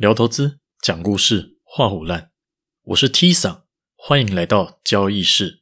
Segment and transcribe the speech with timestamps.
[0.00, 2.30] 聊投资，讲故事，画虎烂。
[2.84, 3.64] 我是 T 桑，
[3.98, 5.60] 欢迎来到交易室。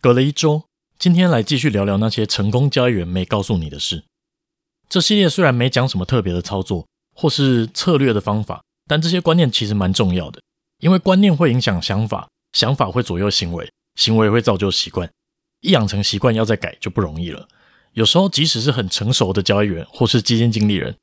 [0.00, 4.04] 隔了一周，今天来继续聊聊那些成功交易员没告诉你的事。
[4.88, 10.40] 这系列虽然没讲什么特别的操作或是策略的方法，但这些观念其实蛮重要的，
[10.78, 15.12] 因为观念会影响想法，想法会左右行为，行为会造就习惯。
[15.60, 17.46] 一养成习惯，要再改就不容易了。
[17.92, 20.96] 有时候，即使是很成熟的交易员或是基金经理人，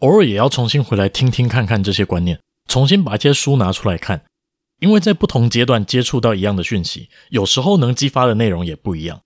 [0.00, 4.24] 偶尔也要重新回来听听看看这些观念，重新把一些书拿出来看，
[4.80, 9.20] 因为在不同阶段接触到一样的讯息，有时候能激发的内容也不一样。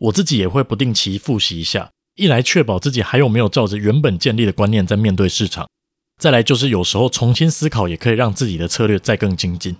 [0.00, 5.68] 我自己也会不定期复习一下，一来确保自己还有没有照着原本建立的观念在面对市场，
[6.20, 9.76] 再来就是有时候重新思考也可以让自己的策略再更精进。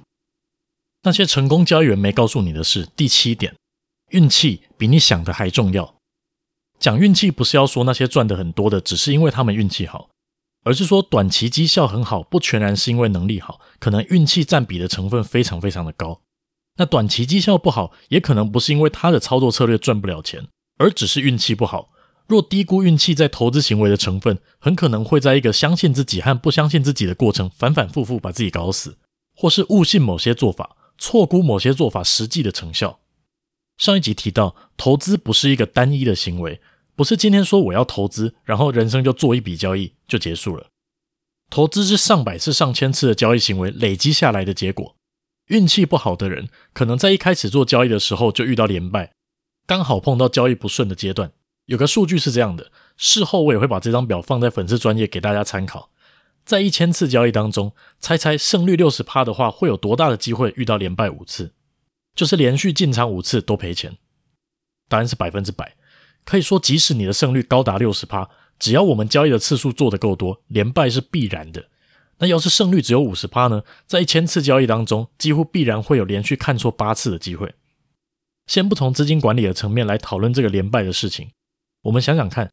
[1.03, 3.55] 那些成功交易员没告诉你的是第七点，
[4.11, 5.95] 运气比你想的还重要。
[6.81, 10.09] 讲运气不是要说那些赚的很多的，只是因为他们运气好。
[10.65, 16.21] 而是说，短期绩效很好，不全然是因为能力好，可能运气占比的成分非常非常的高。
[16.77, 21.91] 那短期绩效不好，也可能不是因为他的操作策略赚不了钱，而只是运气不好。
[22.27, 28.99] 若低估运气在投资行为的成分，很可能会在一个相信自己和不相信自己的过程，反反复复把自己搞死，
[29.35, 33.01] 或是误信某些做法，错估某些做法实际的成效。
[33.79, 36.61] 上一集提到，投资不是一个单一的行为。
[36.99, 40.67] 不是今天说我要投资，然后人生就做一笔交易就结束了。
[41.49, 44.97] 投资是上百次、上千次的交易行为累积下来的结果。
[45.47, 49.13] 运气不好的人，可能在一开始做交易的时候就遇到连败，
[49.65, 51.31] 刚好碰到交易不顺的阶段。
[51.67, 55.93] 有个数据是这样的，事后我也会把这张表放在粉丝专业给大家参考。
[56.45, 61.53] 在一千次交易当中，猜猜胜率六十趴的话，会有多大的机会遇到连败五次？
[62.17, 63.97] 就是连续进场五次都赔钱。
[64.89, 65.77] 答案是百分之百。
[66.29, 71.71] 可以说，即使你的胜率高达六十趴，只要我们交易的次数做得够多，连败是必然的。
[72.19, 73.63] 那要是胜率只有五十趴呢？
[73.87, 77.55] 在一千次交易当中，几乎必然会有连续看错八次的机会。
[78.47, 81.31] 先不从资金管理的层面来讨论这个连败的事情，
[81.85, 82.51] 我们想想看，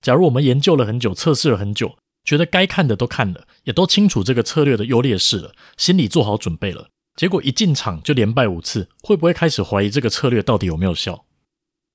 [0.00, 11.26] 假如我们研究了很久，测试了很久，觉得该看的都看了，也都清楚这个策略的优劣势了，心里做好准备了，结果一进场就连败五次，会不会开始怀疑这个策略到底有没有效？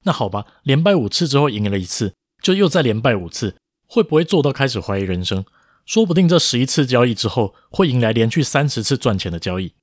[0.03, 3.56] 那好吧，连败五次之后赢了一次，就又再连败五次，
[3.88, 5.46] 会不会做到开始怀疑人生？
[5.86, 9.74] 说不定这十一次交易之后，会迎来连续三十次赚钱的交易。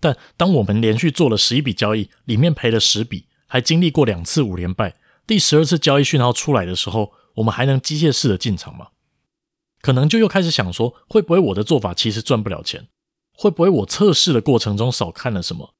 [0.00, 4.96] 但当我们连续做了十一笔交易，里面赔了十笔，还经历过两次五连败，
[5.26, 8.88] 第十二次交易讯号出来的时候，我们还能机械式的进场吗？
[9.80, 12.88] 可能就又开始想说，会不会我的做法其实赚不了钱？
[13.34, 15.74] 会不会我测试的过程中少看了什么？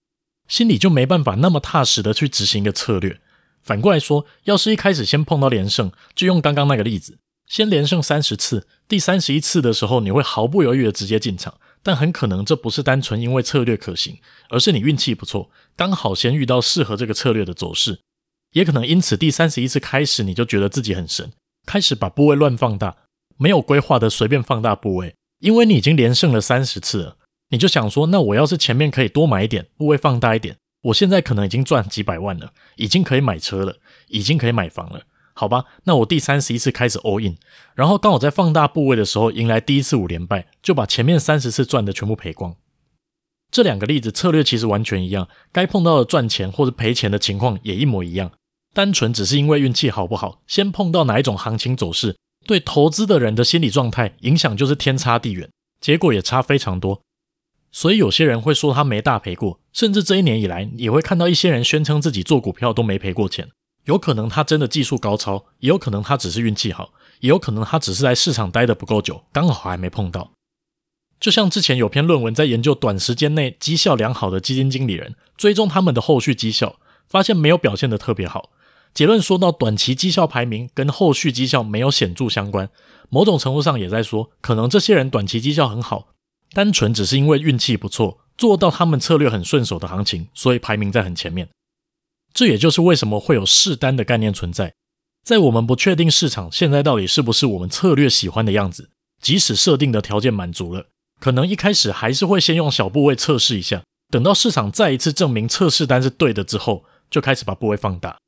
[0.49, 3.21] 心里就没办法那么踏实的去执行一个策略。
[3.63, 14.19] 反过来说，要是一开始先碰到连胜，就用刚刚那个例子，先连胜三十次，第三十一次的时候，你会毫不犹豫的直接进场，但很可能这不是单纯因为策略可行，
[14.49, 18.01] 而是你运气不错，刚好先遇到适合这个策略的走势，
[18.53, 21.31] 也可能因此第三十一次开始你就觉得自己很神，
[21.65, 22.97] 开始把部位乱放大，
[23.39, 27.17] 没有规划的随便放大部位，因为你已经连胜了三十次了，
[27.51, 30.57] 你就想说，那我要是前面可以多买一点，部位放大一点。
[30.83, 33.77] 我现在可能已经赚几百万了，已经可以买车了，
[34.09, 35.65] 已经可以买房了，好吧？
[35.85, 37.37] 那我第三十一次开始 all in，
[37.75, 42.57] 然后当我在放大部位的时候，迎来第一次五连败，就把前面三十次赚的全部赔光。
[43.51, 48.33] 这两个例子策略其实完全一样，该碰到的赚钱或者赔钱的情况也一模一样，
[48.75, 52.17] 单纯只是因为运气好不好，先碰到哪一种行情走势，
[52.47, 55.49] 对投资的人的心理状态影响就是天差地远，
[55.81, 57.03] 结果也差非常多。
[57.73, 63.49] 所以有些人会说他没大赔过，甚至这一年以来也会看到一些人宣称自己做股票都没赔过钱。
[63.87, 70.31] 有可能他真的技术高超，也有可能他只是运气好，也有可能他只是在市场待得不够久，刚好还没碰到。
[71.19, 76.77] 就像之前有篇论文在研究短时间内绩效良好的基金经理人，追踪他们的后续绩效，
[77.09, 78.51] 发现没有表现得特别好。
[78.93, 82.69] 结论说到短期绩效排名跟后续绩效没有显著相关，
[83.09, 86.09] 某种程度上也在说，可能这些人短期绩效很好。
[86.53, 91.49] 单纯只是因为运气不错，做到他们策略很顺手的行情，所以排名在很前面。
[92.35, 94.75] 这也就是为什么会有试单的概念存在。
[95.25, 98.91] 在我们不确定市场现在到底是不是我们策略喜欢的样子，
[99.21, 100.87] 即使设定的条件满足了，
[101.21, 108.19] 可能一开始还是会先用小部位测试一下，等到市场再一次证明测试单是对的之后，就开始把部位放大，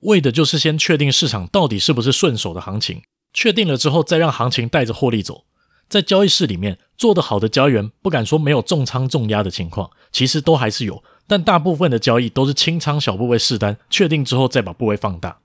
[0.00, 3.02] 为的就是先确定市场到底是不是顺手的行情，
[3.32, 5.44] 确定了之后再让行情带着获利走。
[5.92, 15.40] 在交易室里面做得好的交易员，不敢说没有重仓重压的情况，其实都还是有，但大部分的交易都是轻仓小部位试单，确定之后再把部位放大。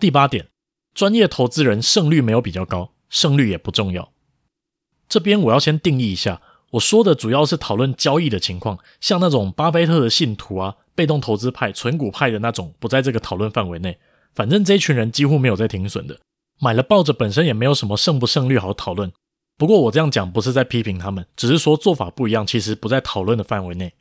[0.00, 0.48] 第八点，
[0.94, 4.10] 专业投资人胜率没有比较高，胜率也不重要。
[5.08, 13.96] 这边我要先定义一下，我说的主要是讨论交易的情况，像那种巴菲特的信徒啊、被动投资派、存股派的那种，不在这个讨论范围内。
[14.34, 16.18] 反正这群人几乎没有在停损的，
[16.60, 19.12] 买了抱着本身也没有什么胜不胜率好讨论。
[19.56, 23.94] 不过我这样讲不是在批评他们，只是说做法不一样，其实不在讨论的范围内。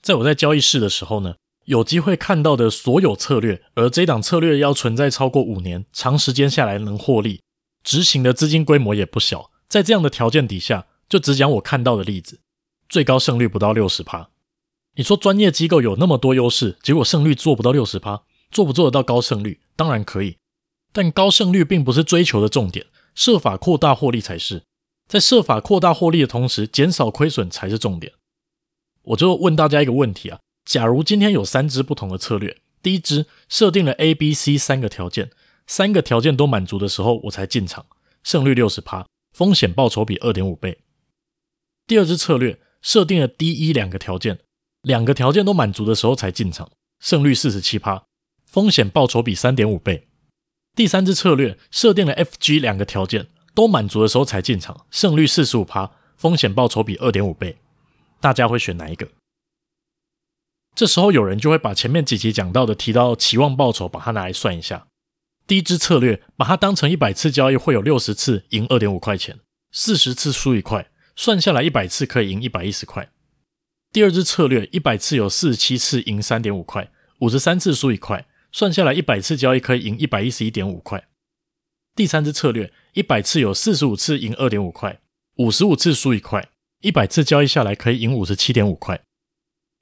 [0.00, 1.34] 在我在交易室的时候呢，
[1.64, 7.42] 有机会看到的所有策略，而这档策略要存在超过五年，长时间下来能获利，
[7.82, 9.50] 执行的资金规模也不小。
[9.68, 12.40] 在这样的条件底下，就只讲我看到的例子，
[12.88, 14.30] 最高胜率不到六十趴。
[14.94, 19.60] 你说专业机构有那么多优势，结果胜率做不到六十趴，做不做得到高胜率？
[19.76, 20.38] 当然可以，
[20.92, 22.86] 但高胜率并不是追求的重点。
[23.14, 24.62] 设法扩大获利才是，
[25.08, 28.12] 在设法扩大获利的同时，减少亏损才是重点。
[29.02, 35.30] 我就问大家一个问题啊：假如今天有三支不同的策略，第一支设定了 A、B、C 三个条件，
[35.66, 37.86] 三个条件都满足的时候，我才进场，
[38.22, 40.78] 胜率六十趴，风险报酬比二点五倍。
[41.86, 44.38] 第二支策略设定了 D、E 两个条件，
[44.82, 46.70] 两个条件都满足的时候才进场，
[47.00, 48.04] 胜率四十七趴，
[48.46, 50.07] 风险报酬比三点五倍。
[50.78, 57.56] 第三支策略设定了 F、G 两个条件都满足的时候才进场，胜率四十五趴，风险报酬比二点五倍。
[58.20, 59.08] 大家会选哪一个？
[60.76, 64.86] 这时候有人就会把前面几集讲到的提到期望报酬，把它拿来算一下。
[65.48, 69.40] 第一支策略把它当成一百次交易会有六十次赢二点五块钱，
[69.72, 73.10] 四十次输一块，算下来一百次可以赢一百一十块。
[73.92, 78.27] 第二支策略一百次有四十七次赢三点五块，五十三次输一块。
[78.50, 81.08] 算下来，一百次交易可以赢一百一十一点五块。
[81.94, 85.00] 第三支策略，一百次有四十五次赢二点五块，
[85.36, 86.48] 五十五次输一块，
[86.80, 89.00] 一百次交易下来可以赢五十七点五块。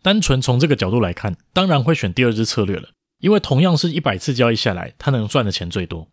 [0.02, 6.08] 单纯从这个角度来看，当然会选第二支策略了，因为同样是一百次交易下来，它能赚的钱最多。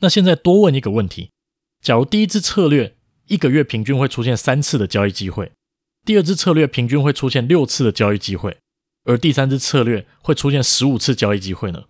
[0.00, 1.30] 那现在多问一个问题：
[1.82, 2.96] 假如第一支策略
[3.26, 5.52] 一个月平均会出现三次的交易机会，
[6.06, 8.56] 第二支策略平均会出现六次的交易机会？
[9.08, 11.84] 而第三支策略会出现十五次交易机会呢？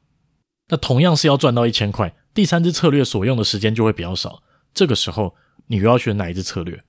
[0.68, 4.40] 那同样是要赚到一千块，第三支策略所用的时间就会比较少。
[4.72, 5.34] 这个时候，
[5.66, 6.84] 你又要选哪一支策略？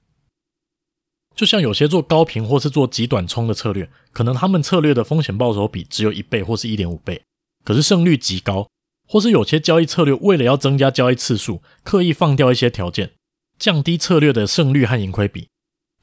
[1.35, 7.23] 就像有些做高频或是做极短冲的策略，可能他们策略的风险报酬比只有一倍或是一点五倍，
[7.65, 8.67] 可是胜率极高；
[9.07, 13.13] 或是有些交易策略为了要增加交易次数，刻意放掉一些条件，
[13.57, 15.47] 降低策略的胜率和盈亏比，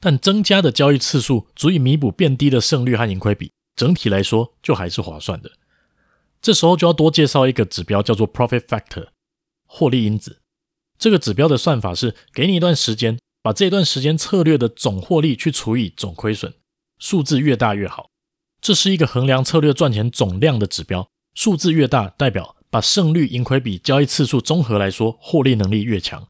[0.01, 3.51] 但增加的交易次数足以弥补变低的胜率和盈亏比。
[3.77, 5.51] 整体来说，就还是划算的。
[6.41, 9.07] 这时候就要多介绍一个指标，叫做 Profit Factor，
[9.65, 10.41] 获利因子。
[10.97, 16.53] 这个指标的算法是，给你一段时间，把这段时间策略的总获利去除以总亏损，
[16.97, 18.09] 数字越大越好。
[18.59, 26.27] 这是一个衡量策略赚钱总量的指标，数字越大，代表把胜率、盈亏比、交易次数综合来说，获利能力越强。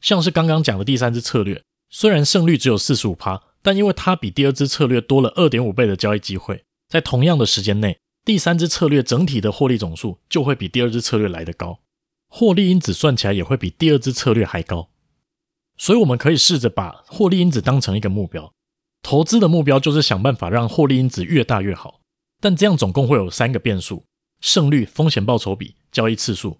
[0.00, 6.64] 像是刚刚讲的第三支策略，虽然胜率只有四十五趴，但因为它比第二支策略多了二点五倍的交易机会。
[6.92, 11.80] 在同样的时间内，第三支策略整体的获利总数就会比第二支策略来得高，
[12.28, 14.90] 获利因子算起来也会比第二支策略还高。
[15.78, 18.52] 所以，我们可以试着把获利因子当成一个目标，
[19.00, 22.02] 投资的目标就是想办法让获利因子越大越好。
[22.42, 24.04] 但这样总共会有三个变数：
[24.42, 26.58] 胜率、风险报酬比、交易次数。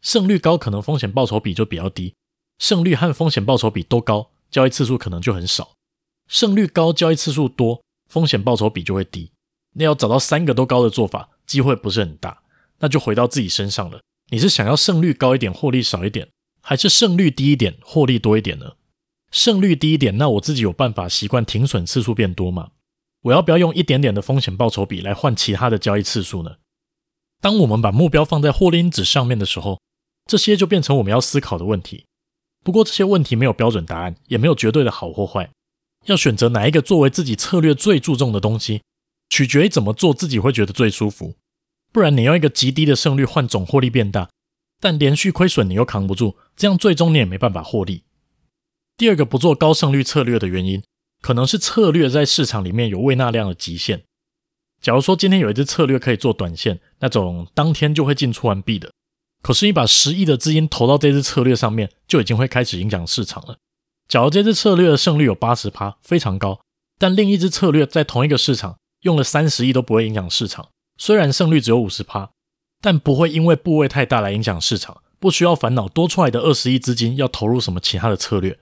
[0.00, 2.14] 胜率高，可能风险报酬比就比较低；
[2.60, 5.72] 胜率和风险报酬比都高，交易次数可能就很少。
[6.28, 9.32] 胜率高，交易次数多，风险报酬比就会低。
[9.74, 12.42] 那要找到三个都高的做法，机会不是很大。
[12.80, 14.00] 那就回到自己身上了。
[14.30, 16.28] 你是想要胜率高一点，获利少一点，
[16.60, 18.72] 还是胜率低一点，获利多一点呢？
[19.30, 22.70] 胜率低一点，那我自己有办法习惯停损次数变多吗？
[23.22, 26.56] 我要不要用一点点的风险报酬比来换其他的交易次数呢？
[27.40, 29.80] 当我们把目标放在获利因子上面的时候，
[30.26, 32.06] 这些就变成我们要思考的问题。
[32.62, 35.50] 不过这些问题没有标准答案，也没有绝对的好或坏。
[36.06, 38.82] 要选择哪一个作为自己策略最注重的东西，
[39.28, 41.34] 取决于怎么做，自己会觉得最舒服。
[41.92, 44.30] 不然，你用一个极低的胜率换总获利变大，
[44.80, 48.04] 但连续亏损你又扛不住，这样最终你也没办法获利。
[48.96, 50.82] 第二个不做高胜率策略的原因，
[51.20, 54.04] 可能是策略在市场里面有胃纳量的极限。
[54.80, 58.92] 假如说今天有一只策略可以做短线，那种当天就会进出完毕的，
[59.42, 63.56] 可是你把十亿的资金投到这只策略上面，就已经会开始影响市场了。
[64.06, 66.60] 假如这只策略的胜率有八十趴，非常高，
[66.98, 72.30] 但另一只策略在同一个市场，用了三十亿都不会影响市场，虽然胜率只有五十趴，
[72.80, 78.58] 但不会因为部位太大来影响市场，不需要烦恼多出来的二十亿资金要投入什么其他的策略，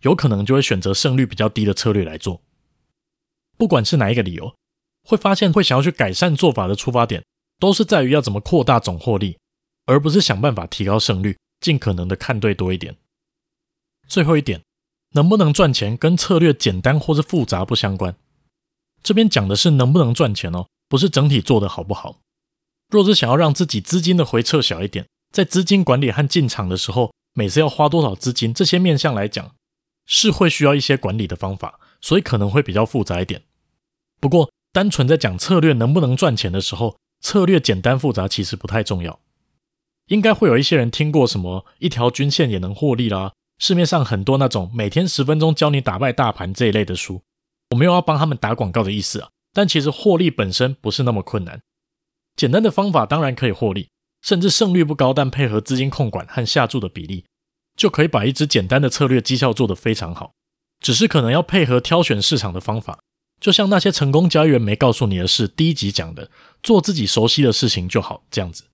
[0.00, 2.40] 有可能就会选择胜率比较低的策略来做。
[3.58, 4.54] 不管是哪一个理由，
[5.04, 7.22] 会发现会想要去改善做法的出发点，
[7.58, 9.38] 都是在于要怎么扩大总获利，
[9.84, 12.96] 而不是想办法提高胜率，尽可能的看对多一点。
[14.08, 14.62] 最后一点，
[15.10, 18.16] 能不能赚钱跟策略简单或是复杂不相关。
[19.02, 22.20] 这边讲的是能不能赚钱哦，不是整体做得好不好。
[22.88, 29.54] 若是想要让自己资金的回撤小一点，在资金管理和进场的时候，每次要花多少资金，这些面向来讲，
[30.06, 33.42] 是会需要一些管理的方法，所以可能会比较复杂一点。
[34.20, 39.18] 不过，单纯在讲策略能不能赚钱的时候，策略简单复杂其实不太重要。
[40.08, 47.22] 应该会有一些人听过什么一条均线也能获利啦，市面上很多那种每天十分钟教你打败大盘这一类的书，
[47.72, 49.28] 我没有要帮他们打广告的意思啊。
[49.52, 51.60] 但其实获利本身不是那么困难，
[52.36, 53.90] 简单的方法当然可以获利，
[54.22, 57.26] 甚至胜率不高，但配合资金控管和下注的比例，
[57.76, 60.32] 就可以把一支简单的策略绩效做得非常好。
[60.80, 62.98] 只是可能要配合挑选市场的方法，
[63.40, 66.30] 就像那些成功交易员没告诉你的是第一集讲的，
[66.62, 68.64] 做自己熟悉的事情就好，这样子。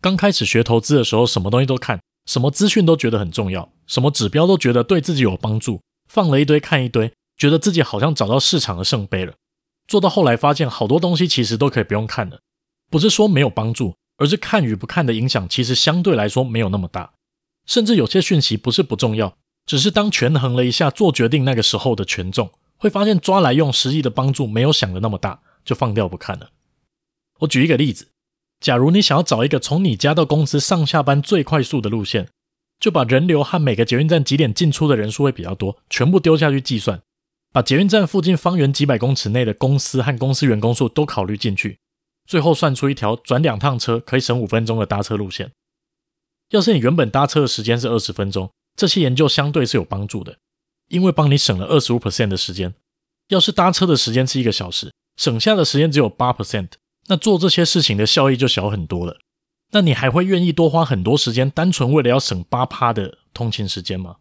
[0.00, 9.34] 刚开始学投资的时候，什么东西都看，什么资讯都觉得很重要，什么指标都觉得对自己有帮助，放了一堆看一堆，觉得自己好像找到市场的圣杯了。
[9.88, 12.38] 做到后来发现，好多东西其实都可以不用看了，
[12.88, 17.14] 不是说没有帮助，而是看与不看的影响其实相对来说没有那么大。
[17.66, 26.50] 甚至有些讯息不是不重要，只是当权衡了一下做决定那个时候的权重，会发现抓来用实际的帮助没有想的那么大，就放掉不看了。
[27.40, 28.06] 我举一个例子。
[28.60, 32.28] 假如你想要找一个从你家到公司上下班最快速的路线，
[32.78, 37.02] 就把人流和每个捷运站几点进出的人数会比较多，全部丢下去计算，
[37.52, 41.78] 把捷运站附近方圆几百公尺内的公司和公司员工数都考虑进去，
[42.26, 45.52] 最后算出一条转两趟车可以省五分钟的搭车路线。
[46.48, 50.38] 要是你原本搭车的时间是二十分钟，这些研究相对是有帮助的，
[50.88, 52.74] 因为帮你省了二十五 percent 的时间。
[53.28, 56.68] 要是搭车的时间是一个小时，省下的时间只有八 percent。
[57.08, 59.18] 那做这些事情的效益就小很多了。
[59.72, 64.16] 那你还会愿意多花很多时间，单纯为了要省八趴的通勤时间吗？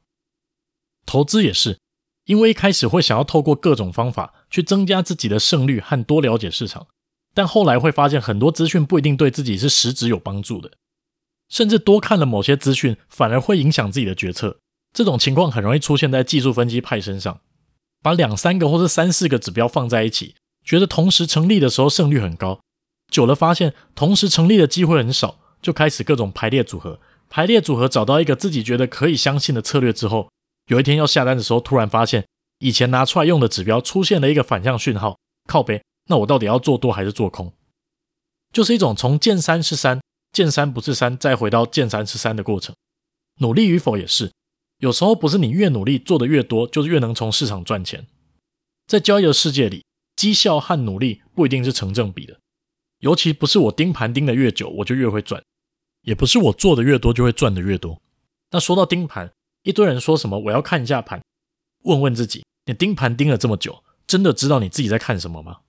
[1.06, 1.78] 投资也是，
[2.26, 6.88] 因为一开始会想要透过各种方法去增加自己的胜率和多了解市场，
[7.34, 10.72] 但后来会发现很多资讯不一定对自己是实质有帮助的，
[11.50, 14.60] 甚至多看了某些资讯反而会影响自己的决策。
[14.94, 17.40] 这种情况很容易出现在技术分析派身上，
[18.04, 22.60] 把两三个或是三四个指标放在一起，觉得同时成立的时候胜率很高。
[23.10, 27.00] 久了发现同时成立的机会很少，就开始各种排列组合。
[27.30, 30.30] 排列组合找到一个自己觉得可以相信的策略之后，
[30.68, 32.26] 有一天要下单的时候，突然发现
[32.60, 37.54] 以前拿出来用的指标出现了一个反向讯号，靠背，那我到底要做多还是做空？
[38.54, 40.02] 就是一种从见山是山，
[40.32, 42.76] 见山不是山，再回到见山是山的过程。
[43.40, 44.32] 努力与否也是，
[44.78, 48.08] 有时候不是你越努力做得越多，就是越能从市场赚钱。
[48.88, 52.38] 在交易的世界里，绩效和努力不一定是成正比的。
[53.00, 55.42] 尤其不是我盯盘盯得越久，我就越会赚，
[56.02, 58.00] 也不是我做的越多就会赚的越多。
[58.52, 59.32] 那说到盯盘，
[59.64, 61.22] 一堆人说什么我要看一下盘，
[61.84, 65.60] 问问自己，你盯盘盯了这么久，真的知道你自己在看什么吗？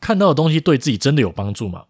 [0.00, 1.86] 看到的东西对自己真的有帮助吗？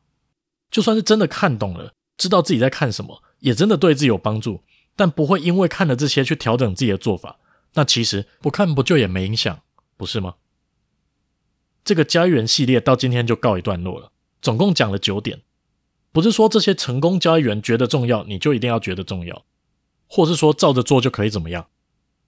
[0.70, 4.62] 就算是真的看懂了，知道自己在看什么，也真的对自己有帮助，
[4.94, 7.38] 但不会因为看了这些去调整自己的做法。
[7.74, 9.60] 那其实不看不就也没影响，
[9.96, 10.36] 不是吗？
[11.84, 14.12] 这个交易员系列到今天就告一段落了。
[14.42, 15.42] 总共讲了九点，
[16.12, 19.44] 不是说这些成功交易员觉得重要，你就一定要觉得重要，
[20.06, 21.66] 或是说照着做就可以怎么样。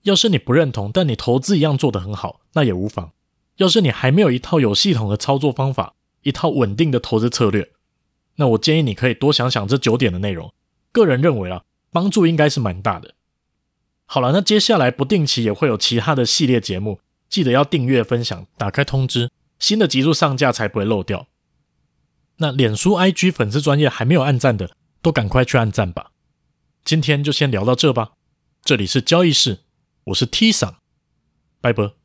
[0.03, 3.11] 要是你不认同，但你投资一样做得很好，那也无妨。
[3.57, 7.71] 要是你还没有一套有系统的操作方法，一套稳定的投资策略，
[8.35, 10.53] 那我建议你可以多想想这九点的内容。
[10.91, 13.13] 个人认为啊，帮助应该是蛮大的。
[14.05, 21.27] 好了，那接下来不定期也会有其他的系列节目，记得要订阅、分享、打开通知，新的集数上架才不会漏掉。
[22.37, 24.71] 那脸书、IG 粉丝专业还没有按赞的，
[25.01, 26.11] 都赶快去按赞吧。
[26.89, 28.13] 今天就先聊到这吧。
[28.63, 29.59] 这里是交易室，
[30.05, 30.77] 我是 T 桑，
[31.61, 31.98] 拜拜。